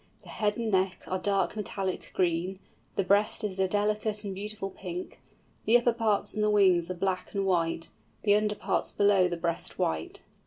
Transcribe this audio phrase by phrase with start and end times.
[0.23, 2.57] The head and neck are dark metallic green,
[2.95, 5.19] the breast is a delicate and beautiful pink,
[5.65, 7.91] the upper parts and the wings are black and white,
[8.23, 10.23] the under parts below the breast white.